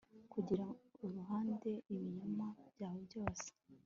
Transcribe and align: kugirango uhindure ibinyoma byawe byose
kugirango 0.33 0.75
uhindure 1.05 1.73
ibinyoma 1.93 2.47
byawe 2.73 2.99
byose 3.07 3.47